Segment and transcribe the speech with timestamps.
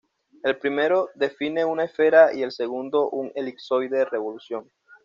[0.41, 4.67] El primero define una esfera y el segundo un elipsoide de revolución.